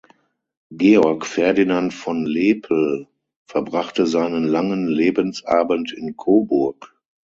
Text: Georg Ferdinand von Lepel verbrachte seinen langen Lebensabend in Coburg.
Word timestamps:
Georg 0.75 1.27
Ferdinand 1.27 1.93
von 1.93 2.25
Lepel 2.25 3.07
verbrachte 3.47 4.07
seinen 4.07 4.45
langen 4.45 4.87
Lebensabend 4.87 5.91
in 5.93 6.15
Coburg. 6.17 6.95